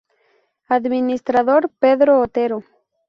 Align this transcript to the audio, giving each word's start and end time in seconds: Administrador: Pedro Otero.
Administrador: 0.67 1.69
Pedro 1.77 2.21
Otero. 2.21 2.63